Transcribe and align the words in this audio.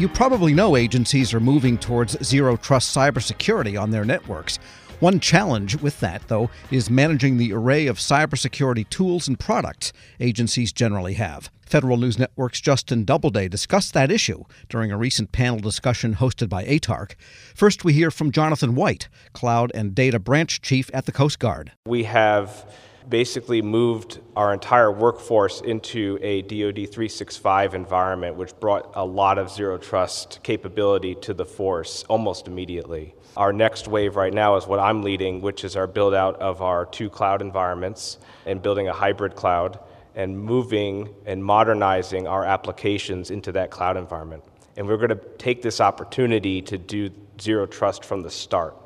You 0.00 0.08
probably 0.08 0.54
know 0.54 0.76
agencies 0.76 1.34
are 1.34 1.40
moving 1.40 1.76
towards 1.76 2.16
zero 2.24 2.56
trust 2.56 2.96
cybersecurity 2.96 3.78
on 3.78 3.90
their 3.90 4.06
networks. 4.06 4.56
One 5.00 5.20
challenge 5.20 5.76
with 5.76 6.00
that, 6.00 6.26
though, 6.26 6.48
is 6.70 6.88
managing 6.88 7.36
the 7.36 7.52
array 7.52 7.86
of 7.86 7.98
cybersecurity 7.98 8.88
tools 8.88 9.28
and 9.28 9.38
products 9.38 9.92
agencies 10.18 10.72
generally 10.72 11.12
have. 11.14 11.50
Federal 11.66 11.98
News 11.98 12.18
Network's 12.18 12.62
Justin 12.62 13.04
Doubleday 13.04 13.46
discussed 13.46 13.92
that 13.92 14.10
issue 14.10 14.44
during 14.70 14.90
a 14.90 14.96
recent 14.96 15.32
panel 15.32 15.60
discussion 15.60 16.14
hosted 16.14 16.48
by 16.48 16.64
ATARC. 16.64 17.12
First, 17.54 17.84
we 17.84 17.92
hear 17.92 18.10
from 18.10 18.32
Jonathan 18.32 18.74
White, 18.74 19.10
Cloud 19.34 19.70
and 19.74 19.94
Data 19.94 20.18
Branch 20.18 20.62
Chief 20.62 20.90
at 20.94 21.04
the 21.04 21.12
Coast 21.12 21.38
Guard. 21.38 21.72
We 21.84 22.04
have 22.04 22.64
basically 23.08 23.62
moved 23.62 24.20
our 24.36 24.52
entire 24.52 24.90
workforce 24.90 25.60
into 25.60 26.18
a 26.22 26.42
DoD 26.42 26.90
365 26.90 27.74
environment, 27.74 28.36
which 28.36 28.58
brought 28.60 28.92
a 28.94 29.04
lot 29.04 29.38
of 29.38 29.50
zero 29.50 29.78
trust 29.78 30.40
capability 30.42 31.14
to 31.16 31.34
the 31.34 31.44
force 31.44 32.04
almost 32.08 32.46
immediately. 32.46 33.14
Our 33.36 33.52
next 33.52 33.88
wave 33.88 34.16
right 34.16 34.34
now 34.34 34.56
is 34.56 34.66
what 34.66 34.80
I'm 34.80 35.02
leading, 35.02 35.40
which 35.40 35.64
is 35.64 35.76
our 35.76 35.86
build 35.86 36.14
out 36.14 36.40
of 36.40 36.62
our 36.62 36.84
two 36.86 37.08
cloud 37.08 37.42
environments 37.42 38.18
and 38.44 38.60
building 38.60 38.88
a 38.88 38.92
hybrid 38.92 39.36
cloud 39.36 39.78
and 40.14 40.38
moving 40.38 41.08
and 41.26 41.42
modernizing 41.42 42.26
our 42.26 42.44
applications 42.44 43.30
into 43.30 43.52
that 43.52 43.70
cloud 43.70 43.96
environment. 43.96 44.42
And 44.76 44.86
we're 44.86 44.96
going 44.96 45.10
to 45.10 45.20
take 45.38 45.62
this 45.62 45.80
opportunity 45.80 46.60
to 46.62 46.78
do 46.78 47.10
zero 47.40 47.66
trust 47.66 48.04
from 48.04 48.22
the 48.22 48.30
start. 48.30 48.76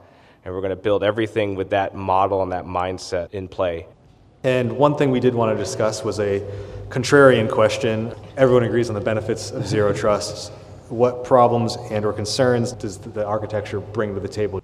And 0.45 0.53
we're 0.53 0.61
going 0.61 0.71
to 0.71 0.77
build 0.77 1.03
everything 1.03 1.55
with 1.55 1.71
that 1.71 1.95
model 1.95 2.43
and 2.43 2.53
that 2.53 2.65
mindset 2.65 3.33
in 3.33 3.49
play. 3.49 3.87
And 4.45 4.77
one 4.77 4.95
thing 4.95 5.11
we 5.11 5.21
did 5.21 5.35
want 5.35 5.57
to 5.57 5.63
discuss 5.63 6.05
was 6.05 6.21
a 6.21 6.41
contrarian 6.91 7.51
question. 7.51 8.15
Everyone 8.37 8.63
agrees 8.65 8.91
on 8.91 8.95
the 8.95 9.01
benefits 9.01 9.51
of 9.51 9.67
zero 9.67 9.95
trust. 9.95 10.53
What 10.91 11.25
problems 11.25 11.79
and 11.91 12.05
or 12.05 12.13
concerns 12.13 12.73
does 12.73 12.99
the 12.99 13.25
architecture 13.25 13.81
bring 13.81 14.15
to 14.15 14.21
the 14.21 14.29
table? 14.29 14.61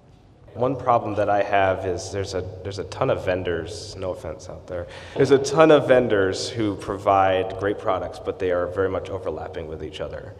One 0.53 0.75
problem 0.75 1.15
that 1.15 1.29
I 1.31 1.41
have 1.41 1.83
is 1.87 2.11
there's 2.11 2.35
a 2.35 2.41
there's 2.61 2.77
a 2.77 2.83
ton 2.85 3.09
of 3.09 3.25
vendors, 3.25 3.95
no 3.95 4.11
offense 4.11 4.49
out 4.49 4.67
there. 4.67 4.85
There's 5.15 5.31
a 5.31 5.39
ton 5.39 5.71
of 5.71 5.87
vendors 5.87 6.47
who 6.47 6.75
provide 6.75 7.57
great 7.59 7.79
products, 7.79 8.19
but 8.19 8.37
they 8.37 8.51
are 8.51 8.67
very 8.67 8.89
much 8.89 9.09
overlapping 9.09 9.67
with 9.67 9.83
each 9.83 9.99
other. 9.99 10.35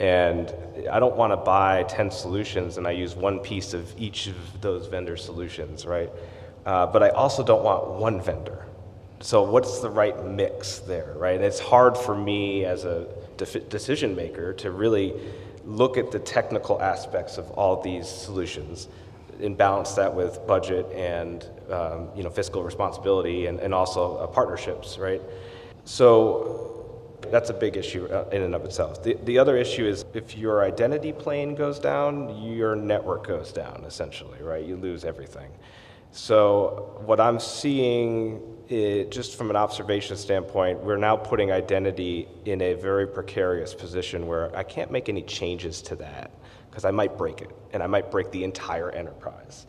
And 0.00 0.52
I 0.90 0.98
don't 0.98 1.14
want 1.14 1.32
to 1.32 1.36
buy 1.36 1.84
10 1.84 2.10
solutions 2.10 2.76
and 2.76 2.88
I 2.88 2.90
use 2.90 3.14
one 3.14 3.38
piece 3.38 3.72
of 3.72 3.94
each 3.96 4.26
of 4.26 4.60
those 4.60 4.88
vendor 4.88 5.16
solutions, 5.16 5.86
right? 5.86 6.10
Uh, 6.66 6.86
but 6.86 7.04
I 7.04 7.10
also 7.10 7.44
don't 7.44 7.62
want 7.62 7.86
one 7.86 8.20
vendor. 8.20 8.66
So 9.22 9.42
what's 9.42 9.80
the 9.80 9.90
right 9.90 10.24
mix 10.24 10.78
there, 10.78 11.12
right? 11.16 11.38
It's 11.38 11.60
hard 11.60 11.96
for 11.96 12.16
me 12.16 12.64
as 12.64 12.84
a 12.84 13.06
decision 13.36 14.16
maker 14.16 14.54
to 14.54 14.70
really 14.70 15.14
look 15.66 15.98
at 15.98 16.10
the 16.10 16.18
technical 16.18 16.80
aspects 16.80 17.36
of 17.36 17.50
all 17.50 17.82
these 17.82 18.08
solutions 18.08 18.88
and 19.42 19.56
balance 19.58 19.92
that 19.92 20.14
with 20.14 20.46
budget 20.46 20.86
and 20.92 21.46
um, 21.70 22.08
you 22.14 22.22
know 22.22 22.30
fiscal 22.30 22.62
responsibility 22.62 23.46
and, 23.46 23.60
and 23.60 23.74
also 23.74 24.16
uh, 24.16 24.26
partnerships, 24.26 24.98
right? 24.98 25.20
So 25.84 26.88
that's 27.30 27.50
a 27.50 27.54
big 27.54 27.76
issue 27.76 28.06
uh, 28.06 28.24
in 28.32 28.40
and 28.40 28.54
of 28.54 28.64
itself. 28.64 29.02
The, 29.02 29.18
the 29.24 29.38
other 29.38 29.56
issue 29.58 29.84
is 29.84 30.06
if 30.14 30.36
your 30.36 30.64
identity 30.64 31.12
plane 31.12 31.54
goes 31.54 31.78
down, 31.78 32.42
your 32.42 32.74
network 32.74 33.26
goes 33.26 33.52
down 33.52 33.84
essentially, 33.86 34.42
right? 34.42 34.64
You 34.64 34.76
lose 34.76 35.04
everything. 35.04 35.50
So 36.12 37.00
what 37.04 37.20
I'm 37.20 37.38
seeing, 37.38 38.42
it, 38.68 39.10
just 39.10 39.36
from 39.36 39.48
an 39.50 39.56
observation 39.56 40.16
standpoint, 40.16 40.82
we're 40.82 40.96
now 40.96 41.16
putting 41.16 41.52
identity 41.52 42.28
in 42.44 42.60
a 42.62 42.74
very 42.74 43.06
precarious 43.06 43.74
position 43.74 44.26
where 44.26 44.54
I 44.56 44.64
can't 44.64 44.90
make 44.90 45.08
any 45.08 45.22
changes 45.22 45.82
to 45.82 45.96
that 45.96 46.32
because 46.68 46.84
I 46.84 46.90
might 46.90 47.16
break 47.16 47.42
it, 47.42 47.50
and 47.72 47.82
I 47.82 47.86
might 47.86 48.10
break 48.10 48.30
the 48.30 48.44
entire 48.44 48.90
enterprise. 48.90 49.66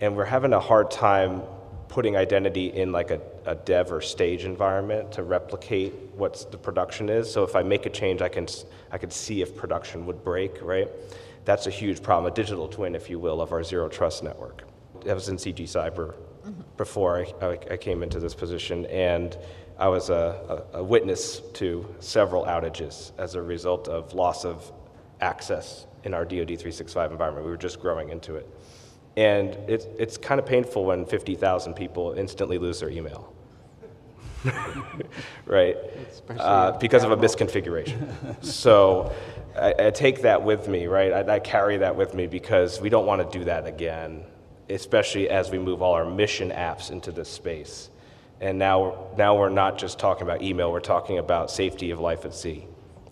And 0.00 0.16
we're 0.16 0.24
having 0.24 0.52
a 0.52 0.60
hard 0.60 0.90
time 0.90 1.42
putting 1.88 2.16
identity 2.16 2.72
in 2.72 2.92
like 2.92 3.10
a, 3.10 3.20
a 3.46 3.56
dev 3.56 3.92
or 3.92 4.00
stage 4.00 4.44
environment 4.44 5.10
to 5.12 5.24
replicate 5.24 5.92
what 6.14 6.46
the 6.52 6.58
production 6.58 7.08
is. 7.08 7.30
So 7.30 7.42
if 7.42 7.56
I 7.56 7.62
make 7.62 7.84
a 7.86 7.90
change, 7.90 8.22
I 8.22 8.28
can 8.28 8.46
I 8.92 8.98
can 8.98 9.10
see 9.10 9.42
if 9.42 9.56
production 9.56 10.06
would 10.06 10.22
break, 10.22 10.62
right? 10.62 10.88
That's 11.44 11.66
a 11.66 11.70
huge 11.70 12.00
problem, 12.00 12.32
a 12.32 12.34
digital 12.34 12.68
twin, 12.68 12.94
if 12.94 13.10
you 13.10 13.18
will, 13.18 13.40
of 13.40 13.52
our 13.52 13.64
zero 13.64 13.88
trust 13.88 14.22
network. 14.22 14.69
I 15.08 15.14
was 15.14 15.28
in 15.28 15.36
CG 15.36 15.62
Cyber 15.62 16.14
before 16.76 17.18
I, 17.18 17.46
I, 17.46 17.58
I, 17.72 17.76
came 17.76 18.02
into 18.02 18.18
this 18.18 18.34
position, 18.34 18.86
and 18.86 19.36
I 19.78 19.88
was 19.88 20.10
a, 20.10 20.64
a, 20.74 20.78
a 20.78 20.84
witness 20.84 21.40
to 21.54 21.86
several 22.00 22.44
outages 22.44 23.12
as 23.18 23.34
a 23.34 23.42
result 23.42 23.88
of 23.88 24.14
loss 24.14 24.44
of 24.44 24.72
access 25.20 25.86
in 26.04 26.14
our 26.14 26.24
DoD 26.24 26.48
365 26.48 27.12
environment. 27.12 27.44
We 27.44 27.50
were 27.50 27.56
just 27.56 27.80
growing 27.80 28.08
into 28.08 28.36
it. 28.36 28.48
And 29.16 29.54
it, 29.68 29.86
it's 29.98 30.16
kind 30.16 30.40
of 30.40 30.46
painful 30.46 30.84
when 30.84 31.04
50,000 31.04 31.74
people 31.74 32.12
instantly 32.12 32.58
lose 32.58 32.80
their 32.80 32.90
email. 32.90 33.34
right? 35.46 35.76
Uh, 36.30 36.72
because 36.78 37.04
of 37.04 37.10
a 37.10 37.16
misconfiguration. 37.16 38.42
so 38.42 39.12
I, 39.54 39.74
I, 39.78 39.90
take 39.90 40.22
that 40.22 40.42
with 40.42 40.68
me, 40.68 40.86
right? 40.86 41.12
I, 41.12 41.34
I 41.34 41.38
carry 41.40 41.76
that 41.78 41.94
with 41.94 42.14
me 42.14 42.26
because 42.26 42.80
we 42.80 42.88
don't 42.88 43.04
want 43.04 43.30
to 43.30 43.38
do 43.38 43.44
that 43.44 43.66
again, 43.66 44.24
especially 44.70 45.28
as 45.28 45.50
we 45.50 45.58
move 45.58 45.82
all 45.82 45.94
our 45.94 46.04
mission 46.04 46.50
apps 46.50 46.90
into 46.90 47.12
this 47.12 47.28
space. 47.28 47.90
And 48.40 48.58
now, 48.58 49.08
now 49.18 49.38
we're 49.38 49.50
not 49.50 49.76
just 49.76 49.98
talking 49.98 50.22
about 50.22 50.42
email, 50.42 50.72
we're 50.72 50.80
talking 50.80 51.18
about 51.18 51.50
safety 51.50 51.90
of 51.90 52.00
life 52.00 52.24
at 52.24 52.34
sea. 52.34 52.66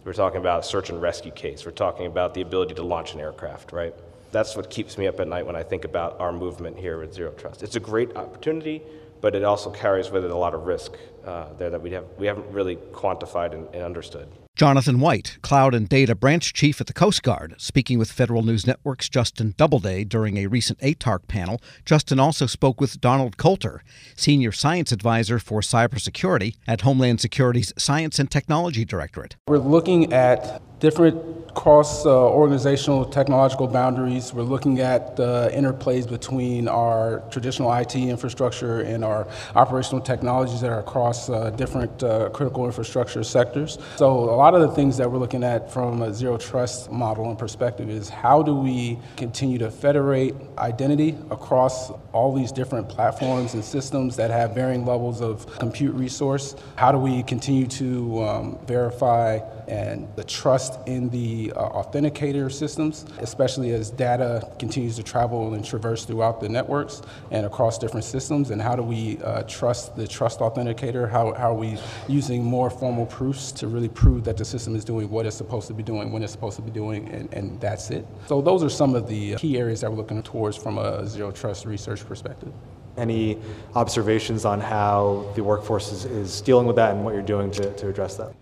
We're 0.05 0.15
talking 0.15 0.41
about 0.41 0.65
search 0.65 0.89
and 0.89 1.03
rescue 1.03 1.33
case. 1.33 1.67
We're 1.67 1.73
talking 1.73 2.07
about 2.07 2.33
the 2.33 2.41
ability 2.41 2.75
to 2.77 2.83
launch 2.83 3.13
an 3.13 3.21
aircraft, 3.21 3.73
right? 3.73 3.95
That's 4.33 4.57
what 4.57 4.71
keeps 4.71 4.97
me 4.97 5.07
up 5.07 5.21
at 5.21 5.29
night 5.29 5.45
when 5.45 5.57
I 5.57 5.63
think 5.63 5.85
about 5.85 6.19
our 6.21 6.33
movement 6.33 6.79
here 6.79 6.99
with 6.99 7.13
Zero 7.13 7.33
Trust. 7.33 7.63
It's 7.63 7.77
a 7.77 7.81
great 7.81 8.17
opportunity, 8.17 8.83
but 9.21 9.35
it 9.35 9.45
also 9.45 9.71
carries 9.71 10.11
with 10.11 10.25
it 10.25 10.31
a 10.31 10.37
lot 10.37 10.55
of 10.55 10.67
risk 10.67 10.93
uh, 11.27 11.53
there 11.59 11.69
that 11.71 11.83
we, 11.83 11.91
have, 11.91 12.05
we 12.17 12.27
haven't 12.27 12.51
really 12.51 12.77
quantified 12.77 13.53
and, 13.53 13.67
and 13.75 13.83
understood. 13.83 14.29
Jonathan 14.59 14.99
White, 14.99 15.39
Cloud 15.41 15.73
and 15.73 15.89
Data 15.89 16.17
Branch 16.17 16.53
Chief 16.53 16.81
at 16.81 16.89
the 16.89 16.93
Coast 16.93 17.23
Guard, 17.23 17.55
speaking 17.59 17.97
with 17.97 18.11
Federal 18.11 18.43
News 18.43 18.67
Network's 18.67 19.09
Justin 19.09 19.55
Doubleday 19.57 20.03
during 20.03 20.37
a 20.37 20.49
recent 20.49 20.81
ATARC 20.81 21.29
panel. 21.29 21.61
Justin 21.85 22.19
also 22.19 22.47
spoke 22.47 22.81
with 22.81 23.01
Donald 23.01 23.37
Coulter, 23.37 23.85
Senior 24.17 24.51
Science 24.51 24.91
Advisor 24.91 25.39
for 25.39 25.61
Cybersecurity 25.61 26.57
at 26.67 26.81
Homeland 26.81 27.21
Security's 27.21 27.73
Science 27.79 28.19
and 28.19 28.33
Technology 28.33 28.85
Directorate. 28.85 29.37
We're 29.47 29.59
looking 29.59 30.13
at 30.13 30.61
different 30.81 31.55
cross 31.55 32.07
uh, 32.07 32.11
organizational 32.11 33.05
technological 33.05 33.67
boundaries. 33.67 34.33
We're 34.33 34.43
looking 34.43 34.81
at 34.81 35.17
the 35.17 35.51
interplays 35.53 36.09
between 36.09 36.69
our 36.69 37.21
traditional 37.31 37.73
IT 37.73 37.97
infrastructure 37.97 38.81
and 38.81 39.05
our 39.05 39.27
operational 39.57 40.01
technologies 40.01 40.61
that 40.61 40.71
are 40.71 40.79
across 40.79 41.29
uh, 41.29 41.51
different 41.51 42.03
uh, 42.03 42.29
critical 42.31 42.65
infrastructure 42.65 43.25
sectors. 43.25 43.79
So, 43.97 44.11
a 44.11 44.37
lot 44.37 44.48
of 44.55 44.61
the 44.61 44.69
things 44.69 44.97
that 44.97 45.11
we're 45.11 45.19
looking 45.19 45.43
at 45.43 45.73
from 45.73 46.03
a 46.03 46.13
zero 46.13 46.37
trust 46.37 46.91
model 46.91 47.29
and 47.29 47.39
perspective 47.39 47.91
is 47.91 48.09
how 48.09 48.43
do 48.43 48.55
we 48.55 48.99
continue 49.17 49.59
to 49.59 49.71
federate 49.71 50.35
identity 50.59 51.17
across 51.31 51.91
all 52.13 52.35
these 52.35 52.53
different 52.53 52.89
platforms 52.89 53.55
and 53.55 53.65
systems 53.65 54.17
that 54.17 54.31
have 54.31 54.55
varying 54.55 54.85
levels 54.87 55.21
of 55.21 55.47
compute 55.59 55.95
resource? 55.95 56.55
How 56.77 56.93
do 56.93 56.99
we 56.99 57.23
continue 57.23 57.67
to 57.67 58.23
um, 58.23 58.59
verify 58.67 59.41
and 59.69 60.09
the 60.17 60.25
trust 60.25 60.79
in 60.87 61.11
the 61.11 61.53
uh, 61.55 61.69
authenticator 61.69 62.51
systems, 62.51 63.05
especially 63.19 63.73
as 63.73 63.91
data 63.91 64.51
continues 64.59 64.97
to 64.97 65.03
travel 65.03 65.53
and 65.55 65.65
traverse 65.65 66.07
throughout 66.07 66.41
the 66.41 66.49
networks 66.49 67.03
and 67.31 67.45
across 67.45 67.79
different 67.79 68.05
systems. 68.05 68.51
And 68.51 68.63
how 68.63 68.75
do 68.75 68.83
we 68.83 69.19
uh, 69.19 69.43
trust 69.43 69.95
the 69.95 70.09
trust 70.09 70.41
authenticator? 70.41 71.11
How, 71.11 71.35
how 71.35 71.53
are 71.53 71.55
we 71.55 71.77
using 72.09 72.43
more 72.43 72.71
formal 72.71 73.05
proofs 73.07 73.53
to 73.53 73.69
really 73.69 73.91
prove 73.91 74.25
that 74.25 74.38
the 74.39 74.45
system 74.45 74.75
is 74.75 74.85
doing 74.85 75.11
what 75.11 75.27
it's 75.27 75.37
supposed 75.37 75.67
to 75.69 75.75
be 75.75 75.83
doing, 75.83 76.13
when 76.13 76.23
it's 76.23 76.33
supposed 76.33 76.57
to 76.57 76.63
be 76.63 76.71
doing, 76.71 77.09
and, 77.09 77.33
and 77.35 77.61
that's 77.61 77.91
it? 77.91 78.07
So, 78.27 78.41
those 78.41 78.63
are 78.63 78.71
some 78.71 78.95
of 78.95 79.09
the 79.09 79.35
uh, 79.35 79.39
key 79.39 79.59
areas 79.59 79.81
that 79.81 79.91
we're 79.91 79.97
looking 79.97 80.23
towards 80.23 80.57
from 80.57 80.79
a 80.79 81.07
zero 81.07 81.31
trust 81.31 81.67
research 81.67 82.07
perspective. 82.07 82.53
Any 82.97 83.39
observations 83.75 84.45
on 84.45 84.61
how 84.61 85.31
the 85.35 85.45
workforce 85.45 85.93
is, 85.93 86.05
is 86.05 86.41
dealing 86.41 86.67
with 86.67 86.77
that 86.77 86.95
and 86.95 87.05
what 87.05 87.15
you're 87.15 87.23
doing 87.23 87.51
to, 87.53 87.73
to 87.75 87.89
address 87.89 88.17
that? 88.17 88.35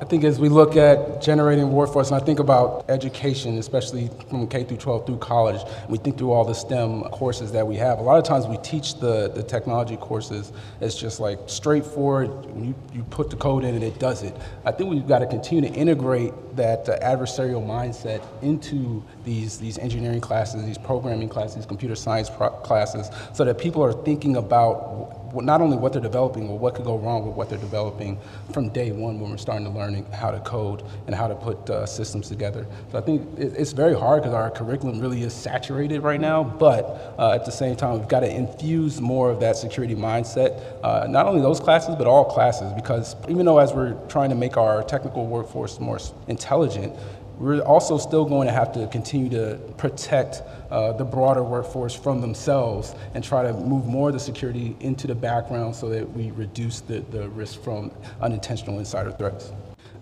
I 0.00 0.04
think 0.04 0.24
as 0.24 0.40
we 0.40 0.48
look 0.48 0.76
at 0.76 1.22
generating 1.22 1.70
workforce, 1.70 2.10
and 2.10 2.20
I 2.20 2.24
think 2.24 2.40
about 2.40 2.84
education, 2.88 3.58
especially 3.58 4.10
from 4.28 4.48
K 4.48 4.64
through 4.64 4.78
12 4.78 5.06
through 5.06 5.18
college, 5.18 5.60
we 5.88 5.98
think 5.98 6.18
through 6.18 6.32
all 6.32 6.44
the 6.44 6.52
STEM 6.52 7.04
courses 7.04 7.52
that 7.52 7.64
we 7.64 7.76
have. 7.76 8.00
A 8.00 8.02
lot 8.02 8.18
of 8.18 8.24
times 8.24 8.48
we 8.48 8.56
teach 8.56 8.98
the, 8.98 9.30
the 9.32 9.42
technology 9.44 9.96
courses 9.96 10.52
as 10.80 10.96
just 10.96 11.20
like 11.20 11.38
straightforward, 11.46 12.28
you, 12.56 12.74
you 12.92 13.04
put 13.04 13.30
the 13.30 13.36
code 13.36 13.62
in 13.62 13.76
and 13.76 13.84
it 13.84 14.00
does 14.00 14.24
it. 14.24 14.34
I 14.64 14.72
think 14.72 14.90
we've 14.90 15.06
got 15.06 15.20
to 15.20 15.26
continue 15.26 15.70
to 15.70 15.72
integrate 15.72 16.32
that 16.56 16.88
uh, 16.88 16.98
adversarial 16.98 17.64
mindset 17.64 18.20
into 18.42 19.00
these, 19.24 19.58
these 19.58 19.78
engineering 19.78 20.20
classes, 20.20 20.64
these 20.66 20.76
programming 20.76 21.28
classes, 21.28 21.54
these 21.54 21.66
computer 21.66 21.94
science 21.94 22.30
classes, 22.64 23.10
so 23.32 23.44
that 23.44 23.58
people 23.58 23.84
are 23.84 23.92
thinking 23.92 24.38
about 24.38 25.23
not 25.42 25.60
only 25.60 25.76
what 25.76 25.92
they're 25.92 26.02
developing, 26.02 26.46
but 26.46 26.54
what 26.54 26.74
could 26.74 26.84
go 26.84 26.96
wrong 26.96 27.26
with 27.26 27.36
what 27.36 27.48
they're 27.48 27.58
developing 27.58 28.18
from 28.52 28.68
day 28.68 28.92
one 28.92 29.20
when 29.20 29.30
we're 29.30 29.36
starting 29.36 29.64
to 29.64 29.70
learning 29.70 30.04
how 30.12 30.30
to 30.30 30.40
code 30.40 30.82
and 31.06 31.14
how 31.14 31.26
to 31.26 31.34
put 31.34 31.68
uh, 31.70 31.86
systems 31.86 32.28
together. 32.28 32.66
So 32.92 32.98
I 32.98 33.00
think 33.00 33.38
it's 33.38 33.72
very 33.72 33.94
hard 33.94 34.22
because 34.22 34.34
our 34.34 34.50
curriculum 34.50 35.00
really 35.00 35.22
is 35.22 35.32
saturated 35.32 36.02
right 36.02 36.20
now, 36.20 36.44
but 36.44 37.14
uh, 37.18 37.32
at 37.32 37.44
the 37.44 37.52
same 37.52 37.76
time, 37.76 37.98
we've 37.98 38.08
got 38.08 38.20
to 38.20 38.30
infuse 38.30 39.00
more 39.00 39.30
of 39.30 39.40
that 39.40 39.56
security 39.56 39.94
mindset, 39.94 40.62
uh, 40.82 41.06
not 41.08 41.26
only 41.26 41.40
those 41.40 41.60
classes, 41.60 41.94
but 41.96 42.06
all 42.06 42.24
classes, 42.24 42.72
because 42.72 43.16
even 43.28 43.46
though 43.46 43.58
as 43.58 43.72
we're 43.72 43.94
trying 44.08 44.30
to 44.30 44.36
make 44.36 44.56
our 44.56 44.82
technical 44.82 45.26
workforce 45.26 45.80
more 45.80 45.98
intelligent, 46.28 46.94
we're 47.38 47.60
also 47.60 47.98
still 47.98 48.24
going 48.24 48.46
to 48.46 48.52
have 48.52 48.72
to 48.72 48.86
continue 48.88 49.28
to 49.30 49.58
protect 49.76 50.42
uh, 50.70 50.92
the 50.92 51.04
broader 51.04 51.42
workforce 51.42 51.94
from 51.94 52.20
themselves 52.20 52.94
and 53.14 53.24
try 53.24 53.42
to 53.42 53.52
move 53.52 53.86
more 53.86 54.08
of 54.08 54.14
the 54.14 54.20
security 54.20 54.76
into 54.80 55.06
the 55.06 55.14
background 55.14 55.74
so 55.74 55.88
that 55.88 56.08
we 56.12 56.30
reduce 56.32 56.80
the, 56.80 57.00
the 57.10 57.28
risk 57.30 57.62
from 57.62 57.90
unintentional 58.20 58.78
insider 58.78 59.10
threats. 59.12 59.52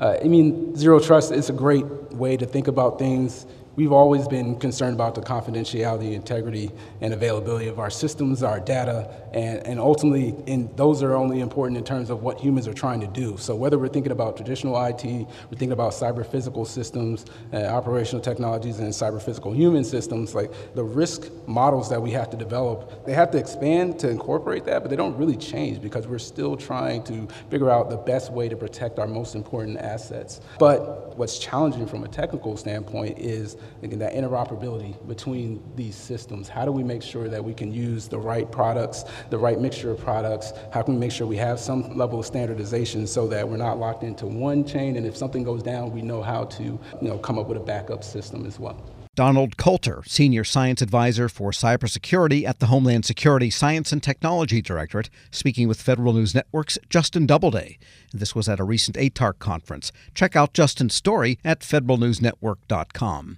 Uh, 0.00 0.16
I 0.22 0.28
mean, 0.28 0.74
zero 0.74 0.98
trust 0.98 1.32
is 1.32 1.48
a 1.48 1.52
great 1.52 1.86
way 2.12 2.36
to 2.36 2.44
think 2.44 2.66
about 2.66 2.98
things 2.98 3.46
We've 3.74 3.92
always 3.92 4.28
been 4.28 4.58
concerned 4.58 4.94
about 4.94 5.14
the 5.14 5.22
confidentiality, 5.22 6.12
integrity, 6.12 6.70
and 7.00 7.14
availability 7.14 7.68
of 7.68 7.78
our 7.78 7.88
systems, 7.88 8.42
our 8.42 8.60
data, 8.60 9.10
and, 9.32 9.66
and 9.66 9.80
ultimately, 9.80 10.34
in, 10.46 10.68
those 10.76 11.02
are 11.02 11.14
only 11.14 11.40
important 11.40 11.78
in 11.78 11.84
terms 11.84 12.10
of 12.10 12.22
what 12.22 12.38
humans 12.38 12.68
are 12.68 12.74
trying 12.74 13.00
to 13.00 13.06
do. 13.06 13.38
So 13.38 13.56
whether 13.56 13.78
we're 13.78 13.88
thinking 13.88 14.12
about 14.12 14.36
traditional 14.36 14.82
IT, 14.84 15.02
we're 15.04 15.26
thinking 15.48 15.72
about 15.72 15.92
cyber 15.92 16.26
physical 16.26 16.66
systems, 16.66 17.24
uh, 17.54 17.64
operational 17.64 18.22
technologies, 18.22 18.78
and 18.78 18.88
cyber 18.88 19.22
physical 19.22 19.52
human 19.52 19.84
systems, 19.84 20.34
like 20.34 20.52
the 20.74 20.84
risk 20.84 21.30
models 21.46 21.88
that 21.88 22.02
we 22.02 22.10
have 22.10 22.28
to 22.28 22.36
develop, 22.36 23.06
they 23.06 23.14
have 23.14 23.30
to 23.30 23.38
expand 23.38 23.98
to 24.00 24.10
incorporate 24.10 24.66
that, 24.66 24.82
but 24.82 24.90
they 24.90 24.96
don't 24.96 25.16
really 25.16 25.36
change 25.36 25.80
because 25.80 26.06
we're 26.06 26.18
still 26.18 26.58
trying 26.58 27.02
to 27.04 27.26
figure 27.48 27.70
out 27.70 27.88
the 27.88 27.96
best 27.96 28.30
way 28.30 28.50
to 28.50 28.56
protect 28.56 28.98
our 28.98 29.08
most 29.08 29.34
important 29.34 29.78
assets. 29.78 30.42
But 30.58 31.16
what's 31.16 31.38
challenging 31.38 31.86
from 31.86 32.04
a 32.04 32.08
technical 32.08 32.58
standpoint 32.58 33.18
is 33.18 33.56
again, 33.82 33.98
that 33.98 34.14
interoperability 34.14 34.94
between 35.06 35.62
these 35.74 35.94
systems. 35.94 36.48
How 36.48 36.64
do 36.64 36.72
we 36.72 36.82
make 36.82 37.02
sure 37.02 37.28
that 37.28 37.44
we 37.44 37.54
can 37.54 37.72
use 37.72 38.08
the 38.08 38.18
right 38.18 38.50
products, 38.50 39.04
the 39.30 39.38
right 39.38 39.60
mixture 39.60 39.90
of 39.90 39.98
products? 39.98 40.52
How 40.72 40.82
can 40.82 40.94
we 40.94 41.00
make 41.00 41.12
sure 41.12 41.26
we 41.26 41.36
have 41.36 41.60
some 41.60 41.96
level 41.96 42.20
of 42.20 42.26
standardization 42.26 43.06
so 43.06 43.26
that 43.28 43.48
we're 43.48 43.56
not 43.56 43.78
locked 43.78 44.02
into 44.02 44.26
one 44.26 44.64
chain 44.64 44.96
and 44.96 45.06
if 45.06 45.16
something 45.16 45.42
goes 45.42 45.62
down, 45.62 45.92
we 45.92 46.02
know 46.02 46.22
how 46.22 46.44
to 46.44 46.62
you 46.62 46.80
know, 47.00 47.18
come 47.18 47.38
up 47.38 47.48
with 47.48 47.56
a 47.56 47.60
backup 47.60 48.04
system 48.04 48.46
as 48.46 48.58
well. 48.58 48.82
Donald 49.14 49.58
Coulter, 49.58 50.02
Senior 50.06 50.42
Science 50.42 50.80
Advisor 50.80 51.28
for 51.28 51.50
Cybersecurity 51.50 52.46
at 52.46 52.60
the 52.60 52.66
Homeland 52.66 53.04
Security 53.04 53.50
Science 53.50 53.92
and 53.92 54.02
Technology 54.02 54.62
Directorate, 54.62 55.10
speaking 55.30 55.68
with 55.68 55.82
Federal 55.82 56.14
News 56.14 56.34
Network's 56.34 56.78
Justin 56.88 57.26
Doubleday. 57.26 57.78
This 58.14 58.34
was 58.34 58.48
at 58.48 58.58
a 58.58 58.64
recent 58.64 58.96
ATARC 58.96 59.38
conference. 59.38 59.92
Check 60.14 60.34
out 60.34 60.54
Justin's 60.54 60.94
story 60.94 61.38
at 61.44 61.60
federalnewsnetwork.com. 61.60 63.36